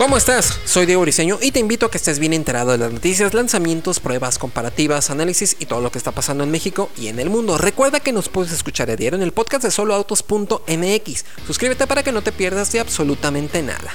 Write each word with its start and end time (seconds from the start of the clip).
¿Cómo 0.00 0.16
estás? 0.16 0.58
Soy 0.64 0.86
Diego 0.86 1.02
Briseño 1.02 1.38
y 1.42 1.50
te 1.50 1.60
invito 1.60 1.84
a 1.84 1.90
que 1.90 1.98
estés 1.98 2.18
bien 2.18 2.32
enterado 2.32 2.70
de 2.72 2.78
las 2.78 2.90
noticias, 2.90 3.34
lanzamientos, 3.34 4.00
pruebas, 4.00 4.38
comparativas, 4.38 5.10
análisis 5.10 5.56
y 5.58 5.66
todo 5.66 5.82
lo 5.82 5.92
que 5.92 5.98
está 5.98 6.10
pasando 6.10 6.42
en 6.42 6.50
México 6.50 6.88
y 6.96 7.08
en 7.08 7.20
el 7.20 7.28
mundo. 7.28 7.58
Recuerda 7.58 8.00
que 8.00 8.10
nos 8.10 8.30
puedes 8.30 8.50
escuchar 8.50 8.88
a 8.88 8.96
diario 8.96 9.18
en 9.18 9.22
el 9.22 9.32
podcast 9.32 9.62
de 9.62 9.70
soloautos.mx. 9.70 11.24
Suscríbete 11.46 11.86
para 11.86 12.02
que 12.02 12.12
no 12.12 12.22
te 12.22 12.32
pierdas 12.32 12.72
de 12.72 12.80
absolutamente 12.80 13.62
nada. 13.62 13.94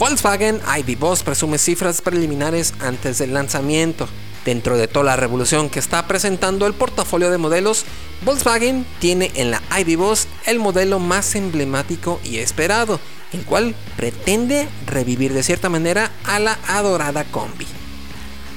Volkswagen 0.00 0.62
ID 0.78 0.98
Boss 0.98 1.22
presume 1.22 1.58
cifras 1.58 2.00
preliminares 2.00 2.72
antes 2.80 3.18
del 3.18 3.34
lanzamiento. 3.34 4.08
Dentro 4.46 4.78
de 4.78 4.88
toda 4.88 5.04
la 5.04 5.16
revolución 5.16 5.68
que 5.68 5.78
está 5.78 6.06
presentando 6.06 6.66
el 6.66 6.72
portafolio 6.72 7.30
de 7.30 7.36
modelos, 7.36 7.84
Volkswagen 8.24 8.86
tiene 8.98 9.30
en 9.34 9.50
la 9.50 9.60
ID 9.78 9.98
Boss 9.98 10.26
el 10.46 10.58
modelo 10.58 11.00
más 11.00 11.34
emblemático 11.34 12.18
y 12.24 12.38
esperado, 12.38 12.98
el 13.34 13.44
cual 13.44 13.74
pretende 13.98 14.70
revivir 14.86 15.34
de 15.34 15.42
cierta 15.42 15.68
manera 15.68 16.10
a 16.24 16.38
la 16.38 16.58
adorada 16.66 17.24
combi. 17.24 17.66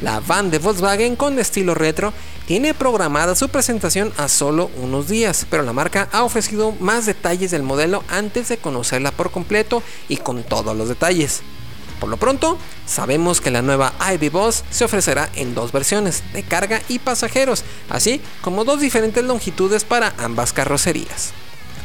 La 0.02 0.22
van 0.22 0.50
de 0.50 0.60
Volkswagen 0.60 1.18
con 1.18 1.40
estilo 1.40 1.76
retro 1.76 2.14
tiene 2.48 2.74
programada 2.74 3.36
su 3.36 3.50
presentación 3.50 4.12
a 4.18 4.28
solo 4.28 4.70
unos 4.78 5.08
días, 5.08 5.48
pero 5.50 5.64
la 5.64 5.74
marca 5.74 6.10
ha 6.12 6.24
ofrecido 6.24 6.74
más 6.80 7.06
detalles 7.06 7.52
del 7.52 7.64
modelo 7.64 8.04
antes 8.10 8.50
de 8.50 8.58
conocerla 8.58 9.12
por 9.12 9.32
completo 9.32 9.82
y 10.10 10.18
con 10.18 10.44
todos 10.44 10.76
los 10.76 10.90
detalles. 10.90 11.42
Por 12.00 12.10
lo 12.10 12.18
pronto, 12.18 12.58
sabemos 12.86 13.40
que 13.40 13.50
la 13.50 13.62
nueva 13.62 13.94
ID 14.14 14.30
Boss 14.30 14.66
se 14.70 14.84
ofrecerá 14.84 15.30
en 15.36 15.56
dos 15.56 15.72
versiones, 15.72 16.22
de 16.34 16.44
carga 16.44 16.82
y 16.90 17.00
pasajeros, 17.00 17.64
así 17.90 18.20
como 18.42 18.66
dos 18.66 18.82
diferentes 18.82 19.24
longitudes 19.24 19.86
para 19.86 20.14
ambas 20.18 20.52
carrocerías. 20.52 21.32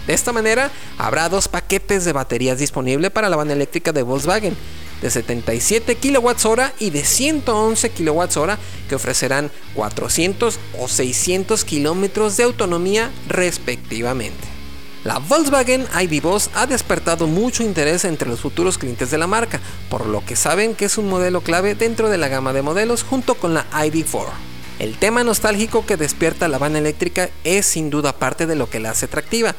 De 0.09 0.15
esta 0.15 0.33
manera, 0.33 0.73
habrá 0.97 1.29
dos 1.29 1.47
paquetes 1.47 2.05
de 2.05 2.13
baterías 2.13 2.59
disponibles 2.59 3.13
para 3.13 3.29
la 3.29 3.37
van 3.37 3.51
eléctrica 3.51 3.93
de 3.93 4.03
Volkswagen, 4.03 4.57
de 5.03 5.11
77 5.11 5.97
kWh 5.97 6.63
y 6.79 6.91
de 6.91 7.05
111 7.05 7.91
kWh, 7.91 8.53
que 8.89 8.95
ofrecerán 8.95 9.51
400 9.75 10.59
o 10.79 10.89
600 10.89 11.65
km 11.65 12.31
de 12.37 12.43
autonomía 12.43 13.11
respectivamente. 13.29 14.59
La 15.05 15.19
Volkswagen 15.19 15.87
ID 16.01 16.21
Boss 16.21 16.51
ha 16.55 16.67
despertado 16.67 17.29
mucho 17.29 17.63
interés 17.63 18.05
entre 18.05 18.29
los 18.29 18.41
futuros 18.41 18.79
clientes 18.79 19.11
de 19.11 19.19
la 19.19 19.27
marca, 19.27 19.61
por 19.89 20.07
lo 20.07 20.25
que 20.25 20.37
saben 20.37 20.75
que 20.75 20.87
es 20.87 20.99
un 20.99 21.09
modelo 21.09 21.41
clave 21.41 21.75
dentro 21.75 22.09
de 22.09 22.19
la 22.19 22.29
gama 22.29 22.53
de 22.53 22.63
modelos 22.63 23.05
junto 23.05 23.37
con 23.37 23.55
la 23.55 23.65
ID4. 23.71 24.27
El 24.81 24.99
tema 24.99 25.25
nostálgico 25.25 25.87
que 25.87 25.97
despierta 25.97 26.49
la 26.49 26.59
van 26.59 26.77
eléctrica 26.77 27.31
es 27.45 27.67
sin 27.67 27.91
duda 27.91 28.13
parte 28.13 28.47
de 28.47 28.57
lo 28.57 28.69
que 28.69 28.81
la 28.81 28.91
hace 28.91 29.07
atractiva, 29.07 29.55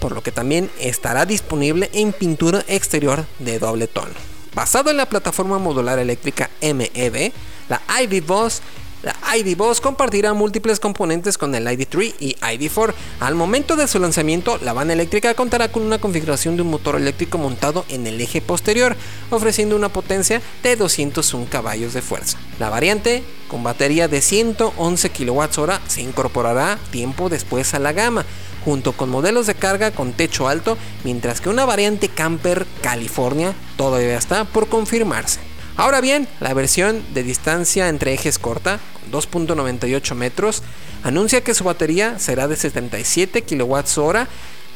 por 0.00 0.12
lo 0.12 0.22
que 0.22 0.32
también 0.32 0.70
estará 0.80 1.26
disponible 1.26 1.90
en 1.92 2.12
pintura 2.12 2.64
exterior 2.68 3.24
de 3.40 3.58
doble 3.58 3.88
tono. 3.88 4.33
Basado 4.54 4.90
en 4.90 4.96
la 4.96 5.06
plataforma 5.06 5.58
modular 5.58 5.98
eléctrica 5.98 6.50
MEB, 6.60 7.32
la 7.68 7.80
ID 8.00 8.22
Boss 8.24 8.62
la 9.04 9.14
ID 9.36 9.54
Boss 9.54 9.82
compartirá 9.82 10.32
múltiples 10.32 10.80
componentes 10.80 11.36
con 11.36 11.54
el 11.54 11.66
ID3 11.66 12.14
y 12.20 12.36
ID4. 12.36 12.94
Al 13.20 13.34
momento 13.34 13.76
de 13.76 13.86
su 13.86 13.98
lanzamiento, 13.98 14.58
la 14.62 14.72
van 14.72 14.90
eléctrica 14.90 15.34
contará 15.34 15.70
con 15.70 15.82
una 15.82 15.98
configuración 15.98 16.56
de 16.56 16.62
un 16.62 16.70
motor 16.70 16.96
eléctrico 16.96 17.36
montado 17.36 17.84
en 17.90 18.06
el 18.06 18.18
eje 18.18 18.40
posterior, 18.40 18.96
ofreciendo 19.28 19.76
una 19.76 19.90
potencia 19.90 20.40
de 20.62 20.76
201 20.76 21.48
caballos 21.50 21.92
de 21.92 22.00
fuerza. 22.00 22.38
La 22.58 22.70
variante, 22.70 23.22
con 23.48 23.62
batería 23.62 24.08
de 24.08 24.22
111 24.22 25.10
kWh, 25.10 25.72
se 25.86 26.00
incorporará 26.00 26.78
tiempo 26.90 27.28
después 27.28 27.74
a 27.74 27.80
la 27.80 27.92
gama, 27.92 28.24
junto 28.64 28.92
con 28.92 29.10
modelos 29.10 29.46
de 29.46 29.54
carga 29.54 29.90
con 29.90 30.12
techo 30.12 30.48
alto, 30.48 30.78
mientras 31.04 31.40
que 31.40 31.48
una 31.48 31.64
variante 31.64 32.08
Camper 32.08 32.66
California 32.82 33.54
todavía 33.76 34.16
está 34.16 34.44
por 34.44 34.68
confirmarse. 34.68 35.40
Ahora 35.76 36.00
bien, 36.00 36.28
la 36.40 36.54
versión 36.54 37.02
de 37.14 37.24
distancia 37.24 37.88
entre 37.88 38.14
ejes 38.14 38.38
corta, 38.38 38.78
2.98 39.10 40.14
metros, 40.14 40.62
anuncia 41.02 41.42
que 41.42 41.54
su 41.54 41.64
batería 41.64 42.18
será 42.18 42.46
de 42.46 42.56
77 42.56 43.42
kWh, 43.42 44.26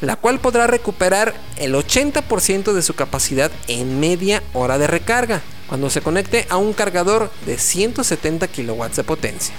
la 0.01 0.15
cual 0.17 0.39
podrá 0.39 0.67
recuperar 0.67 1.33
el 1.57 1.73
80% 1.73 2.73
de 2.73 2.81
su 2.81 2.95
capacidad 2.95 3.51
en 3.67 3.99
media 3.99 4.43
hora 4.53 4.77
de 4.77 4.87
recarga, 4.87 5.41
cuando 5.67 5.89
se 5.89 6.01
conecte 6.01 6.45
a 6.49 6.57
un 6.57 6.73
cargador 6.73 7.31
de 7.45 7.57
170 7.57 8.47
kW 8.47 8.83
de 8.95 9.03
potencia. 9.03 9.55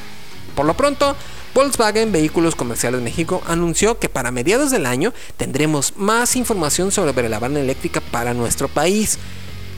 Por 0.55 0.67
lo 0.67 0.75
pronto, 0.75 1.17
Volkswagen 1.55 2.13
Vehículos 2.13 2.55
Comerciales 2.55 3.01
México 3.01 3.43
anunció 3.47 3.99
que 3.99 4.09
para 4.09 4.31
mediados 4.31 4.71
del 4.71 4.87
año 4.87 5.13
tendremos 5.37 5.95
más 5.97 6.37
información 6.37 6.93
sobre 6.93 7.29
la 7.29 7.39
van 7.39 7.57
eléctrica 7.57 8.01
para 8.01 8.35
nuestro 8.35 8.69
país 8.69 9.19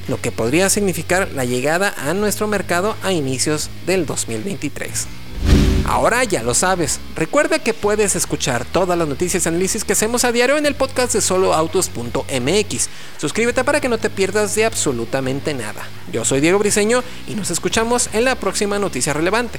lo 0.09 0.21
que 0.21 0.33
podría 0.33 0.69
significar 0.69 1.31
la 1.34 1.44
llegada 1.44 1.94
a 1.97 2.15
nuestro 2.15 2.47
mercado 2.47 2.97
a 3.03 3.12
inicios 3.12 3.71
del 3.87 4.06
2023. 4.06 5.06
Ahora 5.84 6.22
ya 6.25 6.43
lo 6.43 6.55
sabes. 6.55 7.00
Recuerda 7.16 7.59
que 7.59 7.75
puedes 7.75 8.15
escuchar 8.15 8.65
todas 8.65 8.97
las 8.97 9.09
noticias 9.09 9.44
y 9.44 9.49
análisis 9.49 9.84
que 9.84 9.94
hacemos 9.94 10.25
a 10.25 10.33
diario 10.33 10.56
en 10.56 10.66
el 10.66 10.77
podcast 10.77 11.12
de 11.12 11.21
soloautos.mx. 11.21 12.89
Suscríbete 13.19 13.65
para 13.65 13.81
que 13.81 13.89
no 13.89 13.99
te 13.99 14.10
pierdas 14.10 14.54
de 14.54 14.65
absolutamente 14.65 15.54
nada. 15.54 15.83
Yo 16.12 16.25
soy 16.25 16.41
Diego 16.41 16.59
Briseño 16.59 17.03
y 17.27 17.34
nos 17.34 17.50
escuchamos 17.50 18.10
en 18.12 18.25
la 18.25 18.37
próxima 18.37 18.78
noticia 18.78 19.12
relevante 19.12 19.59